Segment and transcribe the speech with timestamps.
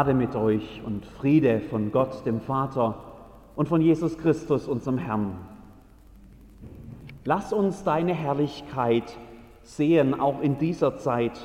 [0.00, 2.94] Gnade mit euch und Friede von Gott, dem Vater
[3.54, 5.36] und von Jesus Christus, unserem Herrn.
[7.26, 9.14] Lass uns deine Herrlichkeit
[9.62, 11.38] sehen, auch in dieser Zeit,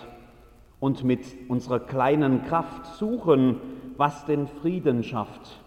[0.79, 3.57] und mit unserer kleinen Kraft suchen,
[3.97, 5.59] was den Frieden schafft.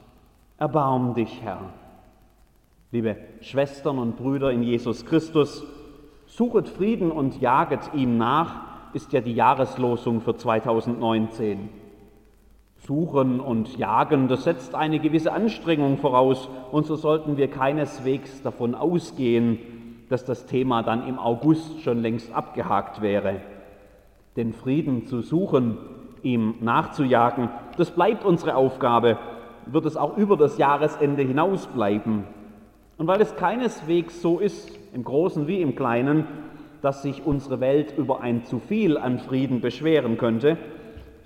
[0.57, 1.61] Erbarm dich, Herr.
[2.91, 5.63] Liebe Schwestern und Brüder in Jesus Christus,
[6.25, 11.69] suchet Frieden und jaget ihm nach, ist ja die Jahreslosung für 2019.
[12.79, 18.75] Suchen und Jagen, das setzt eine gewisse Anstrengung voraus und so sollten wir keineswegs davon
[18.75, 19.59] ausgehen,
[20.09, 23.41] dass das Thema dann im August schon längst abgehakt wäre.
[24.37, 25.77] Den Frieden zu suchen,
[26.23, 29.19] ihm nachzujagen, das bleibt unsere Aufgabe,
[29.67, 32.25] wird es auch über das Jahresende hinaus bleiben.
[32.97, 36.27] Und weil es keineswegs so ist, im Großen wie im Kleinen,
[36.81, 40.57] dass sich unsere Welt über ein zu viel an Frieden beschweren könnte,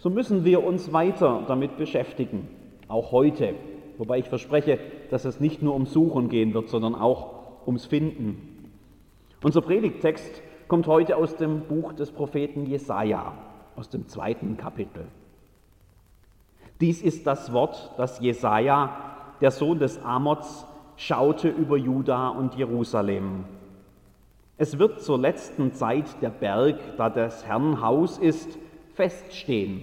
[0.03, 2.48] so müssen wir uns weiter damit beschäftigen,
[2.89, 3.55] auch heute.
[3.98, 8.73] Wobei ich verspreche, dass es nicht nur ums Suchen gehen wird, sondern auch ums Finden.
[9.45, 13.34] Unser Predigttext kommt heute aus dem Buch des Propheten Jesaja,
[13.77, 15.06] aus dem zweiten Kapitel.
[16.80, 23.45] Dies ist das Wort, das Jesaja, der Sohn des Amots, schaute über Juda und Jerusalem.
[24.56, 28.58] Es wird zur letzten Zeit der Berg, da des Herrn Haus ist,
[28.95, 29.83] feststehen,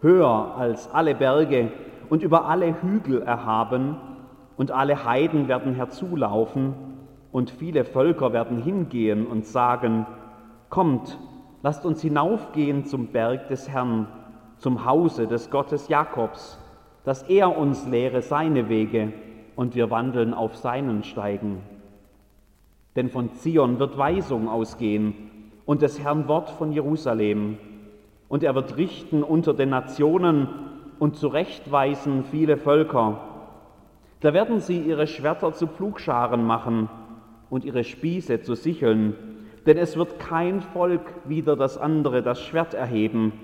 [0.00, 1.70] höher als alle Berge
[2.08, 3.96] und über alle Hügel erhaben,
[4.56, 6.74] und alle Heiden werden herzulaufen,
[7.32, 10.06] und viele Völker werden hingehen und sagen,
[10.68, 11.18] Kommt,
[11.62, 14.06] lasst uns hinaufgehen zum Berg des Herrn,
[14.56, 16.58] zum Hause des Gottes Jakobs,
[17.04, 19.12] dass er uns lehre seine Wege
[19.54, 21.60] und wir wandeln auf seinen Steigen.
[22.96, 25.14] Denn von Zion wird Weisung ausgehen
[25.66, 27.58] und des Herrn Wort von Jerusalem
[28.32, 30.48] und er wird richten unter den Nationen
[30.98, 33.20] und zurechtweisen viele Völker.
[34.20, 36.88] Da werden sie ihre Schwerter zu Pflugscharen machen
[37.50, 39.14] und ihre Spieße zu Sicheln,
[39.66, 43.34] denn es wird kein Volk wider das andere das Schwert erheben,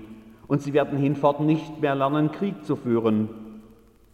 [0.47, 3.29] und sie werden hinfort nicht mehr lernen, Krieg zu führen.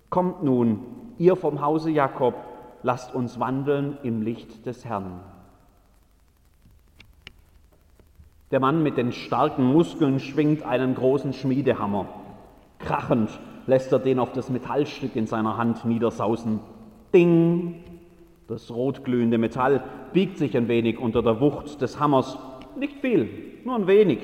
[0.10, 0.80] Kommt nun,
[1.18, 2.34] ihr vom Hause Jakob,
[2.84, 5.22] lasst uns wandeln im Licht des Herrn.
[8.52, 12.08] Der Mann mit den starken Muskeln schwingt einen großen Schmiedehammer.
[12.78, 16.60] Krachend lässt er den auf das Metallstück in seiner Hand niedersausen.
[17.12, 17.84] Ding!
[18.48, 22.38] Das rotglühende Metall biegt sich ein wenig unter der Wucht des Hammers.
[22.78, 23.28] Nicht viel,
[23.64, 24.20] nur ein wenig.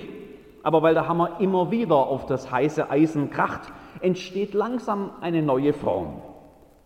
[0.61, 5.73] Aber weil der Hammer immer wieder auf das heiße Eisen kracht, entsteht langsam eine neue
[5.73, 6.21] Form.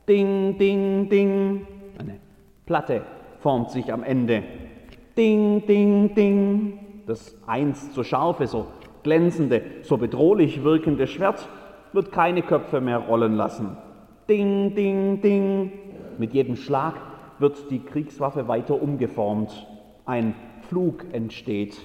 [0.07, 1.68] Ding, ding, ding.
[2.00, 2.22] Eine
[2.66, 3.01] Platte
[3.40, 4.44] formt sich am Ende.
[5.18, 8.68] Ding, ding, ding das einst so scharfe, so
[9.04, 11.48] glänzende, so bedrohlich wirkende Schwert
[11.94, 13.78] wird keine Köpfe mehr rollen lassen.
[14.28, 15.72] Ding, ding, ding.
[16.18, 16.96] Mit jedem Schlag
[17.40, 19.68] wird die Kriegswaffe weiter umgeformt.
[20.06, 20.34] Ein
[20.68, 21.78] Flug entsteht,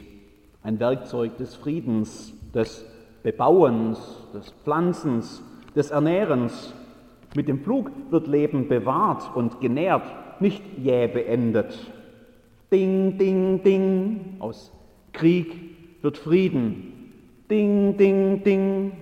[0.63, 2.87] ein Werkzeug des Friedens, des
[3.23, 5.43] Bebauens, des Pflanzens,
[5.77, 6.75] des Ernährens.
[7.35, 10.03] Mit dem Flug wird Leben bewahrt und genährt,
[10.41, 11.77] nicht jäh beendet.
[12.73, 14.37] Ding, ding, ding.
[14.39, 14.73] Aus
[15.13, 15.55] Krieg
[16.03, 17.13] wird Frieden.
[17.51, 18.93] Ding, ding, ding.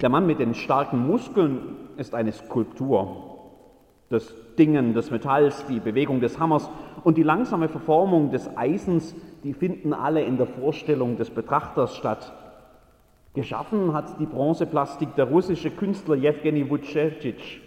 [0.00, 1.60] Der Mann mit den starken Muskeln
[1.96, 3.38] ist eine Skulptur.
[4.10, 6.68] Das Dingen des Metalls, die Bewegung des Hammers
[7.04, 12.32] und die langsame Verformung des Eisens, die finden alle in der Vorstellung des Betrachters statt.
[13.34, 17.60] Geschaffen hat die Bronzeplastik der russische Künstler Jewgeni Vucevich.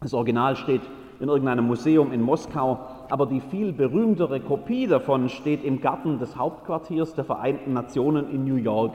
[0.00, 0.82] Das Original steht
[1.18, 2.78] in irgendeinem Museum in Moskau,
[3.10, 8.44] aber die viel berühmtere Kopie davon steht im Garten des Hauptquartiers der Vereinten Nationen in
[8.44, 8.94] New York,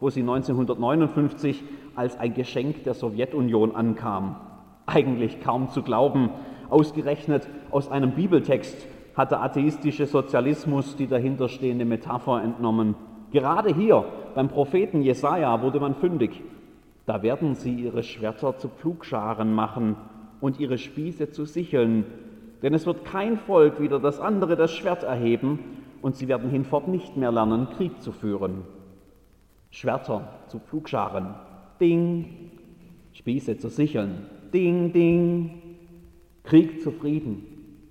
[0.00, 1.64] wo sie 1959
[1.96, 4.36] als ein Geschenk der Sowjetunion ankam.
[4.86, 6.30] Eigentlich kaum zu glauben,
[6.70, 12.94] ausgerechnet aus einem Bibeltext hat der atheistische Sozialismus die dahinterstehende Metapher entnommen.
[13.32, 14.04] Gerade hier
[14.34, 16.40] beim Propheten Jesaja wurde man fündig.
[17.04, 19.96] Da werden sie ihre Schwerter zu Pflugscharen machen
[20.40, 22.04] und ihre Spieße zu Sicheln.
[22.62, 25.58] Denn es wird kein Volk wieder das andere das Schwert erheben
[26.02, 28.62] und sie werden hinfort nicht mehr lernen, Krieg zu führen.
[29.70, 31.34] Schwerter zu Pflugscharen,
[31.80, 32.50] ding,
[33.12, 35.62] Spieße zu Sicheln, ding, ding,
[36.44, 37.44] Krieg zu Frieden,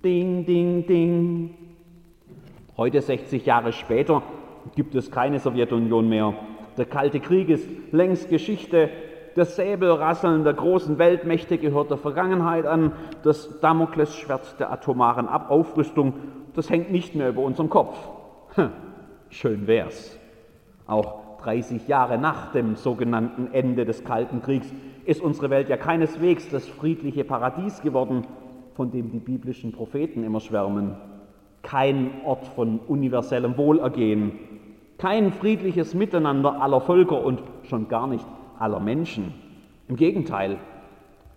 [0.04, 1.54] ding, ding, ding.
[2.76, 4.24] Heute, 60 Jahre später,
[4.76, 6.34] gibt es keine Sowjetunion mehr.
[6.78, 8.90] Der Kalte Krieg ist längst Geschichte
[9.38, 12.92] das Säbelrasseln der großen Weltmächte gehört der Vergangenheit an.
[13.24, 16.16] Das Damoklesschwert der atomaren Aufrüstung,
[16.56, 17.98] das hängt nicht mehr über unserem Kopf.
[18.56, 18.72] Hm,
[19.30, 20.18] schön wär's.
[20.88, 24.74] Auch 30 Jahre nach dem sogenannten Ende des Kalten Kriegs
[25.06, 28.26] ist unsere Welt ja keineswegs das friedliche Paradies geworden,
[28.74, 30.96] von dem die biblischen Propheten immer schwärmen.
[31.62, 34.32] Kein Ort von universellem Wohlergehen,
[34.98, 38.26] kein friedliches Miteinander aller Völker und schon gar nicht
[38.60, 39.34] aller Menschen.
[39.88, 40.58] Im Gegenteil,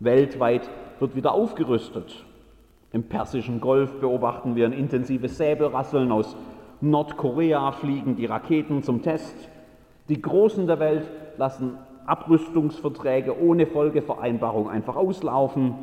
[0.00, 0.69] weltweit
[0.99, 2.25] wird wieder aufgerüstet.
[2.93, 6.11] Im Persischen Golf beobachten wir ein intensives Säbelrasseln.
[6.11, 6.37] Aus
[6.81, 9.49] Nordkorea fliegen die Raketen zum Test.
[10.08, 15.75] Die Großen der Welt lassen Abrüstungsverträge ohne Folgevereinbarung einfach auslaufen.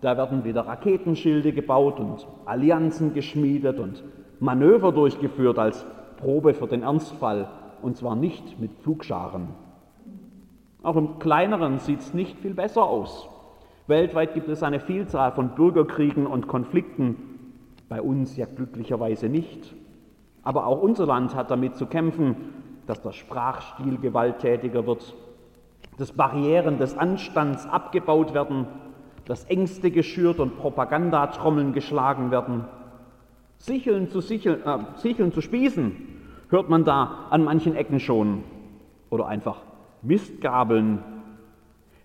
[0.00, 4.02] Da werden wieder Raketenschilde gebaut und Allianzen geschmiedet und
[4.40, 5.84] Manöver durchgeführt als
[6.16, 7.48] Probe für den Ernstfall,
[7.82, 9.48] und zwar nicht mit Flugscharen.
[10.84, 13.26] Auch im kleineren sieht es nicht viel besser aus.
[13.86, 17.16] Weltweit gibt es eine Vielzahl von Bürgerkriegen und Konflikten,
[17.88, 19.74] bei uns ja glücklicherweise nicht.
[20.42, 22.36] Aber auch unser Land hat damit zu kämpfen,
[22.86, 25.14] dass der Sprachstil gewalttätiger wird,
[25.96, 28.66] dass Barrieren des Anstands abgebaut werden,
[29.24, 32.64] dass Ängste geschürt und Propagandatrommeln geschlagen werden.
[33.56, 35.96] Sicheln zu, Sicheln, äh, Sicheln zu spießen,
[36.50, 38.44] hört man da an manchen Ecken schon.
[39.08, 39.62] Oder einfach
[40.04, 41.00] Mistgabeln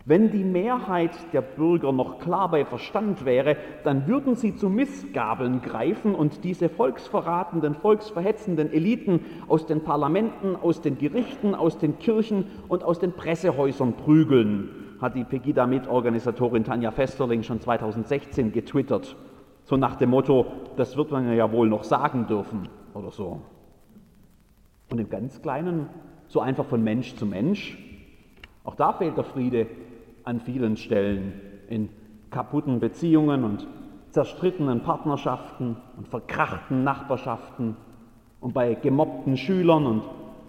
[0.09, 5.61] wenn die Mehrheit der Bürger noch klar bei Verstand wäre, dann würden sie zu Missgabeln
[5.61, 12.45] greifen und diese volksverratenden, volksverhetzenden Eliten aus den Parlamenten, aus den Gerichten, aus den Kirchen
[12.69, 14.69] und aus den Pressehäusern prügeln,
[14.99, 19.15] hat die Pegida-Mitorganisatorin Tanja Festerling schon 2016 getwittert.
[19.65, 23.41] So nach dem Motto, das wird man ja wohl noch sagen dürfen oder so.
[24.89, 25.87] Und im ganz Kleinen,
[26.27, 27.77] so einfach von Mensch zu Mensch,
[28.63, 29.67] auch da fehlt der Friede
[30.23, 31.33] an vielen Stellen
[31.67, 31.89] in
[32.29, 33.67] kaputten Beziehungen und
[34.11, 37.75] zerstrittenen Partnerschaften und verkrachten Nachbarschaften
[38.41, 40.03] und bei gemobbten Schülern und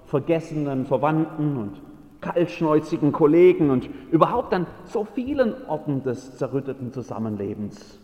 [0.05, 1.81] vergessenen Verwandten und
[2.21, 7.99] kaltschnäuzigen Kollegen und überhaupt an so vielen Orten des zerrütteten Zusammenlebens.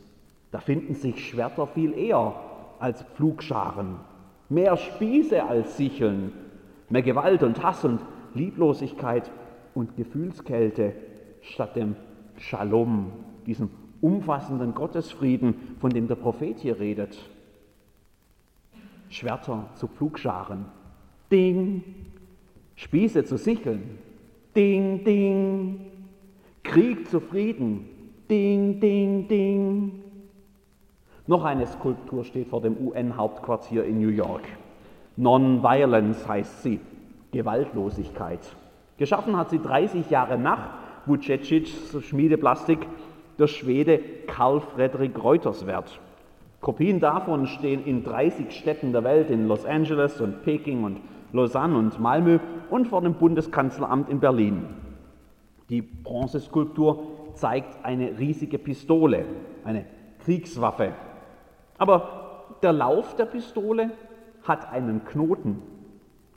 [0.50, 2.34] Da finden sich Schwerter viel eher
[2.78, 3.96] als Pflugscharen,
[4.48, 6.32] mehr Spieße als Sicheln,
[6.88, 8.00] mehr Gewalt und Hass und
[8.34, 9.30] Lieblosigkeit
[9.76, 10.94] und Gefühlskälte
[11.42, 11.96] statt dem
[12.38, 13.12] Shalom,
[13.46, 13.70] diesem
[14.00, 17.18] umfassenden Gottesfrieden, von dem der Prophet hier redet.
[19.08, 20.66] Schwerter zu Pflugscharen,
[21.30, 21.84] ding,
[22.74, 23.98] Spieße zu Sicheln,
[24.54, 25.80] ding, ding,
[26.62, 27.88] Krieg zu Frieden,
[28.28, 30.02] ding, ding, ding.
[31.26, 34.44] Noch eine Skulptur steht vor dem UN-Hauptquartier in New York.
[35.16, 36.80] Non-Violence heißt sie,
[37.32, 38.40] Gewaltlosigkeit.
[38.98, 40.70] Geschaffen hat sie 30 Jahre nach
[41.04, 41.70] Vucecics
[42.02, 42.86] Schmiedeplastik
[43.38, 46.00] der Schwede Karl Fredrik Reuterswert.
[46.60, 51.00] Kopien davon stehen in 30 Städten der Welt, in Los Angeles und Peking und
[51.32, 52.38] Lausanne und Malmö
[52.70, 54.64] und vor dem Bundeskanzleramt in Berlin.
[55.68, 57.02] Die Bronzeskulptur
[57.34, 59.26] zeigt eine riesige Pistole,
[59.64, 59.84] eine
[60.24, 60.92] Kriegswaffe.
[61.76, 63.90] Aber der Lauf der Pistole
[64.44, 65.62] hat einen Knoten.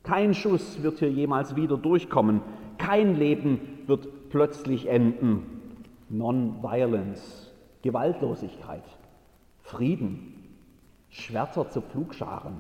[0.10, 2.42] Kein Schuss wird hier jemals wieder durchkommen.
[2.80, 5.44] Kein Leben wird plötzlich enden.
[6.10, 7.52] Non-Violence,
[7.84, 8.82] Gewaltlosigkeit,
[9.60, 10.34] Frieden,
[11.12, 12.56] Schwerter zu Pflugscharen,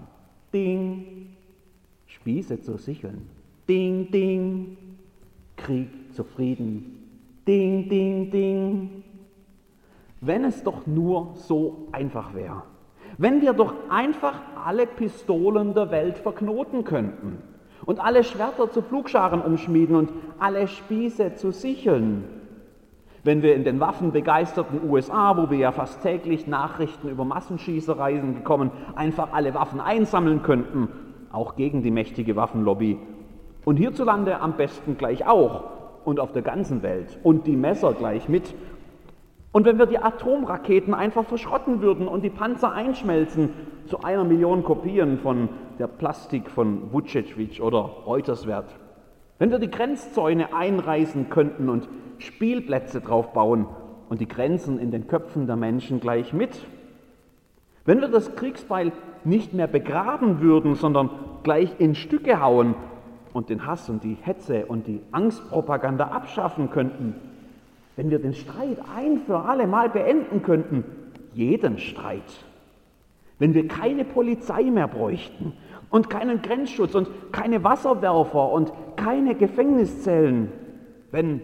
[0.54, 1.36] Ding,
[2.06, 3.28] Spieße zu Sicheln,
[3.68, 4.78] Ding, Ding,
[5.58, 7.10] Krieg zu Frieden,
[7.48, 9.04] Ding, Ding, Ding.
[10.22, 12.62] Wenn es doch nur so einfach wäre.
[13.18, 14.36] Wenn wir doch einfach
[14.66, 17.42] alle Pistolen der Welt verknoten könnten
[17.86, 22.24] und alle Schwerter zu Pflugscharen umschmieden und alle Spieße zu Sicheln.
[23.24, 28.72] Wenn wir in den waffenbegeisterten USA, wo wir ja fast täglich Nachrichten über Massenschießereien bekommen,
[28.96, 30.88] einfach alle Waffen einsammeln könnten,
[31.32, 32.98] auch gegen die mächtige Waffenlobby.
[33.66, 35.64] Und hierzulande am besten gleich auch
[36.06, 38.54] und auf der ganzen Welt und die Messer gleich mit.
[39.52, 43.50] Und wenn wir die Atomraketen einfach verschrotten würden und die Panzer einschmelzen
[43.88, 48.76] zu einer Million Kopien von der Plastik von Vucevic oder Reuterswert.
[49.40, 51.88] Wenn wir die Grenzzäune einreißen könnten und
[52.20, 53.66] Spielplätze drauf bauen
[54.10, 56.66] und die Grenzen in den Köpfen der Menschen gleich mit.
[57.86, 58.92] Wenn wir das Kriegsbeil
[59.24, 61.10] nicht mehr begraben würden, sondern
[61.44, 62.76] gleich in Stücke hauen
[63.34, 67.16] und den Hass und die Hetze und die Angstpropaganda abschaffen könnten,
[68.00, 70.86] wenn wir den Streit ein für alle Mal beenden könnten,
[71.34, 72.24] jeden Streit,
[73.40, 75.52] wenn wir keine Polizei mehr bräuchten
[75.90, 80.50] und keinen Grenzschutz und keine Wasserwerfer und keine Gefängniszellen.
[81.12, 81.42] Wenn,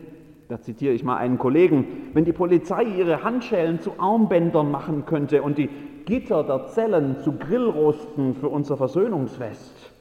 [0.47, 5.41] da zitiere ich mal einen Kollegen, wenn die Polizei ihre Handschellen zu Armbändern machen könnte
[5.41, 5.69] und die
[6.05, 9.91] Gitter der Zellen zu Grillrosten für unser Versöhnungsfest,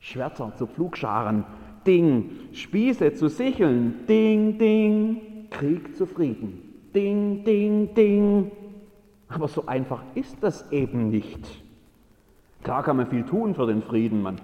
[0.00, 1.44] Schwerter zu Pflugscharen,
[1.86, 6.62] Ding, Spieße zu sicheln, Ding, Ding, Krieg zu Frieden,
[6.94, 8.50] Ding, Ding, Ding.
[9.28, 11.62] Aber so einfach ist das eben nicht.
[12.62, 14.36] Klar kann man viel tun für den Frieden, man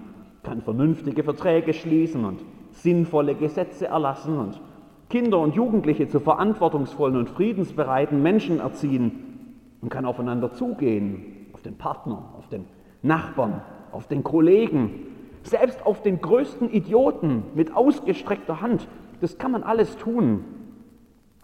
[0.42, 4.60] kann vernünftige Verträge schließen und sinnvolle Gesetze erlassen und
[5.08, 9.36] Kinder und Jugendliche zu verantwortungsvollen und friedensbereiten Menschen erziehen
[9.80, 12.64] und kann aufeinander zugehen, auf den Partner, auf den
[13.02, 15.06] Nachbarn, auf den Kollegen,
[15.42, 18.88] selbst auf den größten Idioten mit ausgestreckter Hand.
[19.20, 20.44] Das kann man alles tun.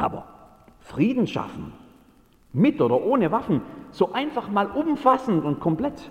[0.03, 0.25] Aber
[0.81, 1.73] Frieden schaffen,
[2.53, 6.11] mit oder ohne Waffen, so einfach mal umfassend und komplett,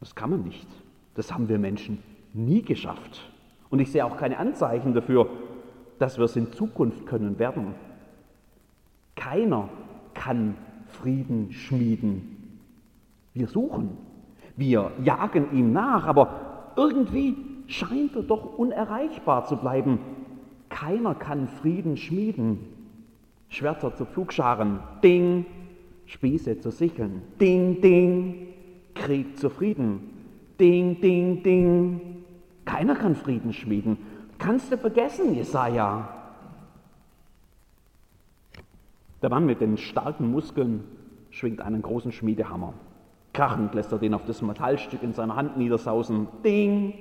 [0.00, 0.68] das kann man nicht.
[1.14, 2.02] Das haben wir Menschen
[2.34, 3.30] nie geschafft.
[3.70, 5.30] Und ich sehe auch keine Anzeichen dafür,
[5.98, 7.74] dass wir es in Zukunft können werden.
[9.16, 9.70] Keiner
[10.12, 10.54] kann
[10.88, 12.60] Frieden schmieden.
[13.32, 13.96] Wir suchen,
[14.56, 17.34] wir jagen ihm nach, aber irgendwie
[17.66, 20.17] scheint er doch unerreichbar zu bleiben.
[20.78, 22.60] Keiner kann Frieden schmieden.
[23.48, 25.44] Schwerter zu Pflugscharen, ding,
[26.06, 28.46] Spieße zu Sicheln, ding, ding,
[28.94, 30.10] Krieg zu Frieden,
[30.60, 32.22] ding, ding, ding.
[32.64, 33.98] Keiner kann Frieden schmieden.
[34.38, 36.10] Kannst du vergessen, Jesaja.
[39.20, 40.84] Der Mann mit den starken Muskeln
[41.30, 42.72] schwingt einen großen Schmiedehammer.
[43.32, 46.28] Krachend lässt er den auf das Metallstück in seiner Hand niedersausen.
[46.44, 46.94] Ding!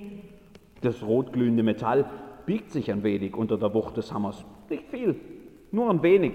[0.81, 2.05] Das rotglühende Metall
[2.48, 4.44] biegt sich ein wenig unter der Wucht des Hammers.
[4.70, 5.16] Nicht viel,
[5.72, 6.34] nur ein wenig.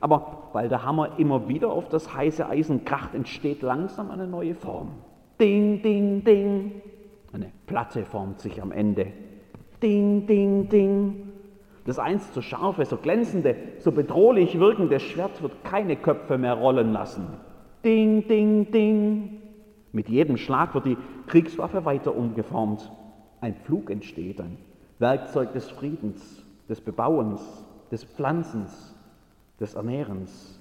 [0.00, 4.56] Aber weil der Hammer immer wieder auf das heiße Eisen kracht, entsteht langsam eine neue
[4.56, 4.88] Form.
[5.38, 6.82] Ding, ding, ding.
[7.32, 9.08] Eine Platte formt sich am Ende.
[9.80, 11.28] Ding, ding, ding.
[11.84, 16.92] Das einst so scharfe, so glänzende, so bedrohlich wirkende Schwert wird keine Köpfe mehr rollen
[16.92, 17.26] lassen.
[17.84, 19.42] Ding, ding, ding.
[19.92, 22.90] Mit jedem Schlag wird die Kriegswaffe weiter umgeformt.
[23.40, 24.56] Ein Pflug entsteht, ein
[25.02, 28.94] Werkzeug des Friedens, des Bebauens, des Pflanzens,
[29.58, 30.60] des Ernährens.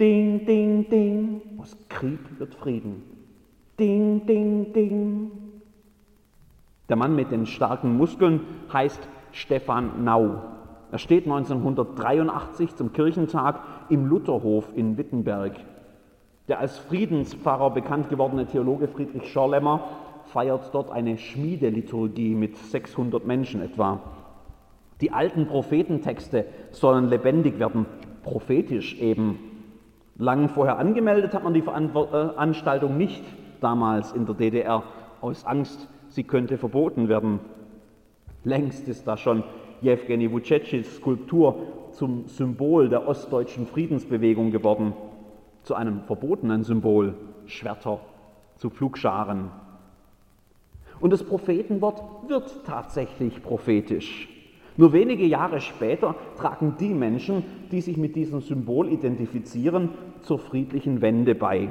[0.00, 1.42] Ding, ding, ding.
[1.58, 3.02] Aus Krieg wird Frieden.
[3.78, 5.30] Ding, ding, ding.
[6.88, 8.40] Der Mann mit den starken Muskeln
[8.72, 10.42] heißt Stefan Nau.
[10.90, 15.52] Er steht 1983 zum Kirchentag im Lutherhof in Wittenberg.
[16.48, 19.82] Der als Friedenspfarrer bekannt gewordene Theologe Friedrich Schorlemmer
[20.32, 24.00] feiert dort eine Schmiedeliturgie mit 600 Menschen etwa.
[25.00, 27.86] Die alten Prophetentexte sollen lebendig werden,
[28.22, 29.38] prophetisch eben.
[30.16, 33.22] Lang vorher angemeldet hat man die Veranstaltung nicht,
[33.60, 34.82] damals in der DDR,
[35.20, 37.40] aus Angst, sie könnte verboten werden.
[38.44, 39.44] Längst ist da schon
[39.80, 41.56] Jewgeni Vucetschis Skulptur
[41.92, 44.92] zum Symbol der ostdeutschen Friedensbewegung geworden,
[45.62, 47.14] zu einem verbotenen Symbol,
[47.46, 48.00] Schwerter
[48.56, 49.50] zu Pflugscharen.
[51.00, 54.28] Und das Prophetenwort wird tatsächlich prophetisch.
[54.76, 59.90] Nur wenige Jahre später tragen die Menschen, die sich mit diesem Symbol identifizieren,
[60.22, 61.68] zur friedlichen Wende bei.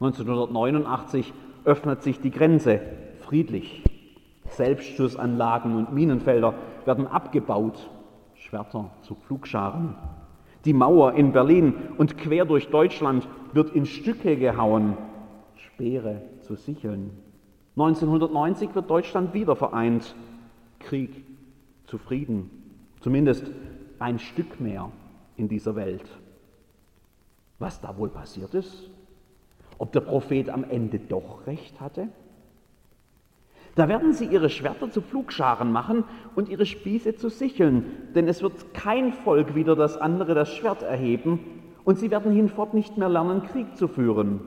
[0.00, 1.32] 1989
[1.64, 2.80] öffnet sich die Grenze
[3.20, 3.84] friedlich.
[4.48, 6.54] Selbstschussanlagen und Minenfelder
[6.84, 7.90] werden abgebaut,
[8.34, 9.94] Schwerter zu Pflugscharen.
[10.64, 14.96] Die Mauer in Berlin und quer durch Deutschland wird in Stücke gehauen,
[15.54, 17.10] Speere zu Sicheln.
[17.76, 20.14] 1990 wird Deutschland wieder vereint,
[20.78, 21.24] Krieg
[21.86, 22.50] zu Frieden,
[23.00, 23.50] zumindest
[23.98, 24.90] ein Stück mehr
[25.36, 26.04] in dieser Welt.
[27.58, 28.90] Was da wohl passiert ist?
[29.78, 32.08] Ob der Prophet am Ende doch recht hatte?
[33.74, 38.42] Da werden sie ihre Schwerter zu Pflugscharen machen und ihre Spieße zu Sicheln, denn es
[38.42, 41.40] wird kein Volk wieder das andere das Schwert erheben
[41.84, 44.40] und sie werden hinfort nicht mehr lernen, Krieg zu führen.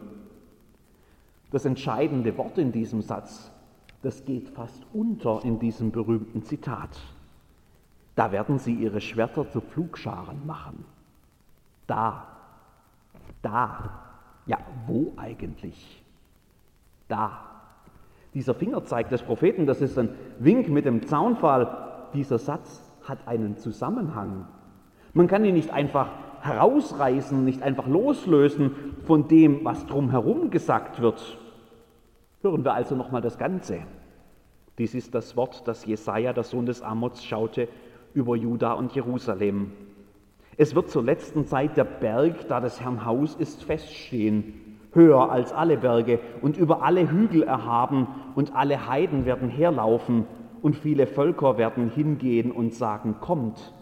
[1.55, 3.49] Das entscheidende Wort in diesem Satz,
[4.01, 6.89] das geht fast unter in diesem berühmten Zitat.
[8.13, 10.83] Da werden sie ihre Schwerter zu Pflugscharen machen.
[11.87, 12.27] Da,
[13.41, 14.01] da,
[14.45, 16.03] ja, wo eigentlich?
[17.07, 17.39] Da.
[18.33, 20.09] Dieser Fingerzeig des Propheten, das ist ein
[20.39, 22.09] Wink mit dem Zaunpfahl.
[22.13, 24.45] Dieser Satz hat einen Zusammenhang.
[25.13, 26.09] Man kann ihn nicht einfach
[26.41, 28.71] herausreißen, nicht einfach loslösen
[29.05, 31.37] von dem, was drumherum gesagt wird.
[32.45, 33.79] Hören wir also nochmal das Ganze.
[34.77, 37.67] Dies ist das Wort, das Jesaja, der Sohn des Amots, schaute
[38.13, 39.71] über Juda und Jerusalem.
[40.55, 45.53] Es wird zur letzten Zeit der Berg, da des Herrn Haus ist, feststehen höher als
[45.53, 50.27] alle Berge und über alle Hügel erhaben, und alle Heiden werden herlaufen,
[50.61, 53.73] und viele Völker werden hingehen und sagen, kommt,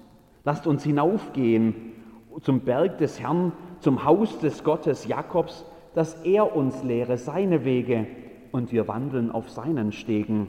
[0.46, 1.91] lasst uns hinaufgehen
[2.39, 5.65] zum Berg des Herrn, zum Haus des Gottes Jakobs,
[5.96, 8.08] dass er uns lehre seine Wege,
[8.53, 10.48] und wir wandeln auf seinen Stegen.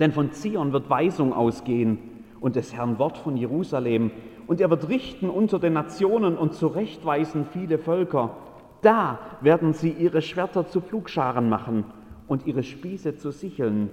[0.00, 1.98] Denn von Zion wird Weisung ausgehen
[2.40, 4.10] und des Herrn Wort von Jerusalem.
[4.48, 8.36] Und er wird richten unter den Nationen und zurechtweisen viele Völker.
[8.82, 11.84] Da werden sie ihre Schwerter zu Pflugscharen machen
[12.26, 13.90] und ihre Spieße zu Sicheln.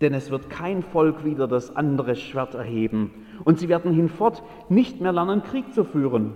[0.00, 3.10] Denn es wird kein Volk wieder das andere Schwert erheben.
[3.44, 6.32] Und sie werden hinfort nicht mehr lernen, Krieg zu führen.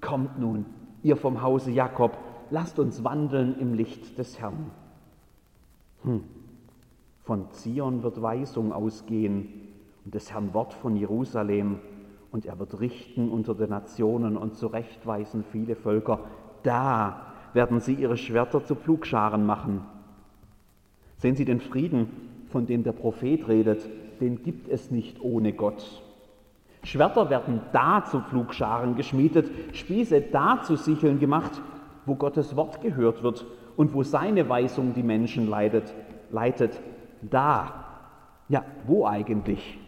[0.00, 0.64] Kommt nun,
[1.02, 2.16] ihr vom Hause Jakob,
[2.50, 4.70] lasst uns wandeln im Licht des Herrn.
[6.08, 6.24] Hm.
[7.24, 9.50] Von Zion wird Weisung ausgehen
[10.06, 11.80] und des Herrn Wort von Jerusalem,
[12.30, 16.20] und er wird richten unter den Nationen und zurechtweisen viele Völker.
[16.62, 19.82] Da werden sie ihre Schwerter zu Pflugscharen machen.
[21.18, 22.08] Sehen Sie den Frieden,
[22.48, 23.86] von dem der Prophet redet,
[24.20, 26.02] den gibt es nicht ohne Gott.
[26.84, 31.60] Schwerter werden da zu Pflugscharen geschmiedet, Spieße da zu Sicheln gemacht,
[32.06, 33.44] wo Gottes Wort gehört wird
[33.78, 35.94] und wo seine Weisung die Menschen leitet.
[36.32, 36.78] leitet.
[37.22, 37.84] Da.
[38.48, 39.78] Ja, wo eigentlich?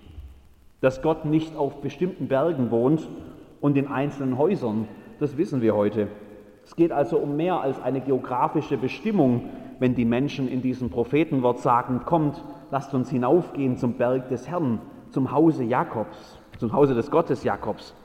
[0.81, 3.09] Dass Gott nicht auf bestimmten Bergen wohnt
[3.61, 4.87] und in einzelnen Häusern,
[5.19, 6.07] das wissen wir heute.
[6.65, 11.59] Es geht also um mehr als eine geografische Bestimmung, wenn die Menschen in diesem Prophetenwort
[11.59, 14.79] sagen, kommt, lasst uns hinaufgehen zum Berg des Herrn,
[15.11, 17.97] zum Hause Jakobs, zum Hause des Gottes Jakobs.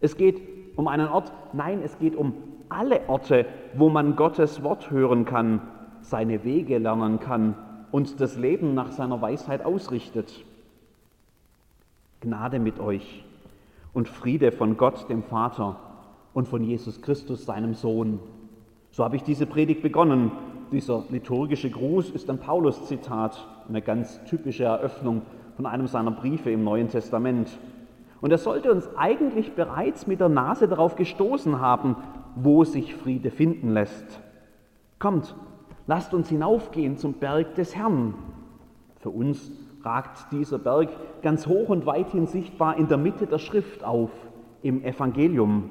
[0.00, 0.40] Es geht
[0.74, 2.34] um einen Ort, nein, es geht um
[2.68, 5.60] alle Orte, wo man Gottes Wort hören kann,
[6.00, 7.54] seine Wege lernen kann
[7.90, 10.44] und das Leben nach seiner Weisheit ausrichtet.
[12.20, 13.24] Gnade mit euch
[13.92, 15.76] und Friede von Gott, dem Vater
[16.32, 18.18] und von Jesus Christus, seinem Sohn.
[18.90, 20.32] So habe ich diese Predigt begonnen.
[20.72, 25.22] Dieser liturgische Gruß ist ein Paulus-Zitat, eine ganz typische Eröffnung
[25.56, 27.48] von einem seiner Briefe im Neuen Testament.
[28.20, 31.96] Und er sollte uns eigentlich bereits mit der Nase darauf gestoßen haben,
[32.36, 34.20] wo sich Friede finden lässt.
[34.98, 35.34] Kommt,
[35.86, 38.14] lasst uns hinaufgehen zum Berg des Herrn.
[39.00, 40.88] Für uns ragt dieser Berg
[41.22, 44.10] ganz hoch und weithin sichtbar in der Mitte der Schrift auf,
[44.62, 45.70] im Evangelium.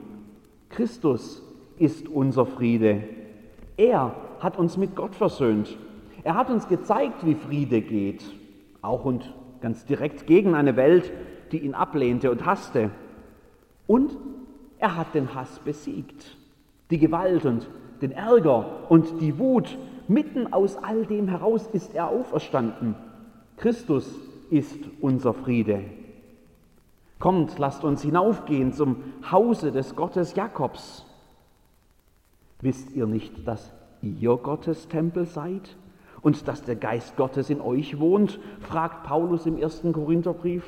[0.70, 1.42] Christus
[1.78, 3.04] ist unser Friede.
[3.76, 5.78] Er hat uns mit Gott versöhnt.
[6.24, 8.24] Er hat uns gezeigt, wie Friede geht,
[8.82, 11.12] auch und ganz direkt gegen eine Welt,
[11.52, 12.92] die ihn ablehnte und hasste.
[13.88, 14.16] Und
[14.78, 16.38] er hat den Hass besiegt,
[16.90, 17.68] die Gewalt und
[18.02, 19.78] den Ärger und die Wut.
[20.08, 22.96] Mitten aus all dem heraus ist er auferstanden.
[23.58, 24.14] Christus
[24.50, 25.82] ist unser Friede.
[27.20, 28.98] Kommt, lasst uns hinaufgehen zum
[29.32, 31.06] Hause des Gottes Jakobs.
[32.60, 35.78] Wisst ihr nicht, dass ihr Gottes Tempel seid
[36.22, 38.40] und dass der Geist Gottes in euch wohnt?
[38.60, 40.66] fragt Paulus im ersten Korintherbrief.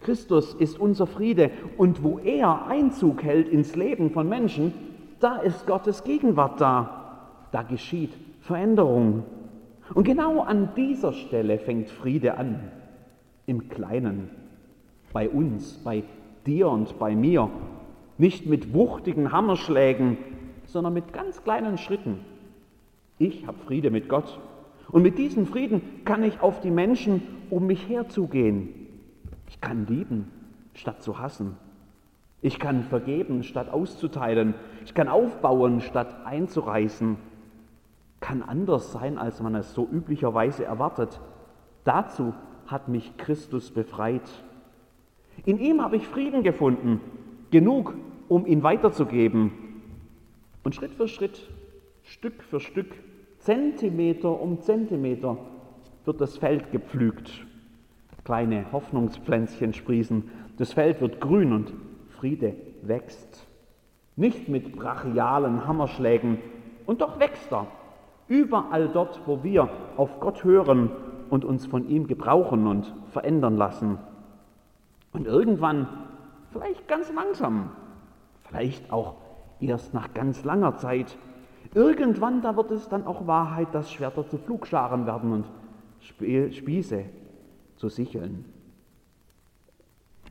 [0.00, 4.72] Christus ist unser Friede und wo er Einzug hält ins Leben von Menschen,
[5.20, 7.48] da ist Gottes Gegenwart da.
[7.52, 9.24] Da geschieht Veränderung.
[9.94, 12.70] Und genau an dieser Stelle fängt Friede an,
[13.46, 14.30] im Kleinen,
[15.12, 16.02] bei uns, bei
[16.44, 17.50] dir und bei mir,
[18.18, 20.18] nicht mit wuchtigen Hammerschlägen,
[20.64, 22.20] sondern mit ganz kleinen Schritten.
[23.18, 24.38] Ich habe Friede mit Gott
[24.90, 28.68] und mit diesem Frieden kann ich auf die Menschen um mich her zugehen.
[29.48, 30.30] Ich kann lieben,
[30.74, 31.56] statt zu hassen.
[32.46, 34.54] Ich kann vergeben, statt auszuteilen.
[34.84, 37.16] Ich kann aufbauen, statt einzureißen.
[38.20, 41.20] Kann anders sein, als man es so üblicherweise erwartet.
[41.82, 42.34] Dazu
[42.68, 44.30] hat mich Christus befreit.
[45.44, 47.00] In ihm habe ich Frieden gefunden,
[47.50, 47.94] genug,
[48.28, 49.50] um ihn weiterzugeben.
[50.62, 51.50] Und Schritt für Schritt,
[52.04, 52.94] Stück für Stück,
[53.38, 55.36] Zentimeter um Zentimeter
[56.04, 57.44] wird das Feld gepflügt
[58.26, 60.24] kleine Hoffnungspflänzchen sprießen.
[60.58, 61.72] Das Feld wird grün und
[62.18, 63.46] Friede wächst.
[64.16, 66.38] Nicht mit brachialen Hammerschlägen,
[66.86, 67.66] und doch wächst er.
[68.28, 70.90] Überall dort, wo wir auf Gott hören
[71.30, 73.98] und uns von ihm gebrauchen und verändern lassen.
[75.12, 75.88] Und irgendwann,
[76.50, 77.70] vielleicht ganz langsam,
[78.48, 79.16] vielleicht auch
[79.60, 81.16] erst nach ganz langer Zeit,
[81.74, 85.46] irgendwann, da wird es dann auch Wahrheit, dass Schwerter zu Pflugscharen werden und
[86.00, 87.04] Spieße
[87.76, 88.44] zu sicheln.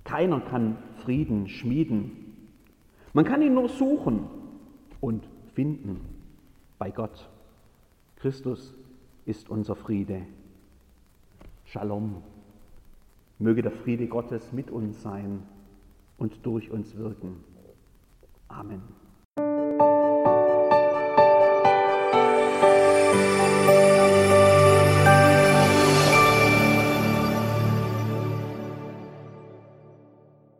[0.03, 2.11] Keiner kann Frieden schmieden.
[3.13, 4.27] Man kann ihn nur suchen
[4.99, 6.01] und finden
[6.79, 7.29] bei Gott.
[8.17, 8.73] Christus
[9.25, 10.23] ist unser Friede.
[11.65, 12.23] Shalom.
[13.37, 15.43] Möge der Friede Gottes mit uns sein
[16.17, 17.43] und durch uns wirken.
[18.47, 18.81] Amen.